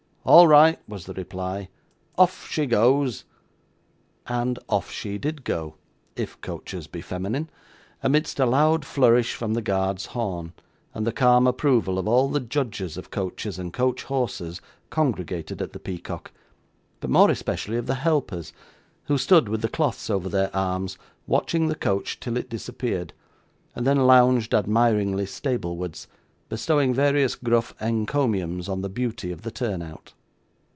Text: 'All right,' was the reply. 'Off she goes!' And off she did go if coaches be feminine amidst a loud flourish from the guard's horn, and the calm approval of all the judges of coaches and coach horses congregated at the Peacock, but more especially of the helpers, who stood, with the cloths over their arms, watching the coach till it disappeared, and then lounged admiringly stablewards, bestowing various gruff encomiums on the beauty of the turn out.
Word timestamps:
'All 0.23 0.47
right,' 0.47 0.77
was 0.87 1.07
the 1.07 1.15
reply. 1.15 1.67
'Off 2.15 2.47
she 2.47 2.67
goes!' 2.67 3.25
And 4.27 4.59
off 4.69 4.91
she 4.91 5.17
did 5.17 5.43
go 5.43 5.77
if 6.15 6.39
coaches 6.41 6.85
be 6.85 7.01
feminine 7.01 7.49
amidst 8.03 8.39
a 8.39 8.45
loud 8.45 8.85
flourish 8.85 9.33
from 9.33 9.55
the 9.55 9.63
guard's 9.63 10.05
horn, 10.13 10.53
and 10.93 11.07
the 11.07 11.11
calm 11.11 11.47
approval 11.47 11.97
of 11.97 12.07
all 12.07 12.29
the 12.29 12.39
judges 12.39 12.97
of 12.97 13.09
coaches 13.09 13.57
and 13.57 13.73
coach 13.73 14.03
horses 14.03 14.61
congregated 14.91 15.59
at 15.59 15.73
the 15.73 15.79
Peacock, 15.79 16.31
but 16.99 17.09
more 17.09 17.31
especially 17.31 17.77
of 17.77 17.87
the 17.87 17.95
helpers, 17.95 18.53
who 19.05 19.17
stood, 19.17 19.49
with 19.49 19.63
the 19.63 19.69
cloths 19.69 20.07
over 20.07 20.29
their 20.29 20.55
arms, 20.55 20.99
watching 21.25 21.65
the 21.67 21.73
coach 21.73 22.19
till 22.19 22.37
it 22.37 22.47
disappeared, 22.47 23.11
and 23.75 23.87
then 23.87 23.97
lounged 24.05 24.53
admiringly 24.53 25.25
stablewards, 25.25 26.05
bestowing 26.49 26.93
various 26.93 27.35
gruff 27.35 27.73
encomiums 27.79 28.67
on 28.67 28.81
the 28.81 28.89
beauty 28.89 29.31
of 29.31 29.43
the 29.43 29.51
turn 29.51 29.81
out. 29.81 30.11